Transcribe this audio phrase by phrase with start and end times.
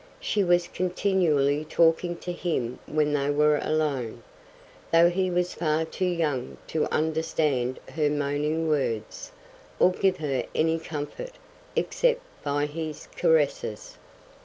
[0.19, 4.23] She was continually talking to him when they were alone,
[4.91, 9.31] though he was far too young to understand her moaning words,
[9.79, 11.33] or give her any comfort,
[11.75, 13.99] except by his caresses.